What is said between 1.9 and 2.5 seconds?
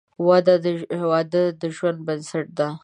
بنسټ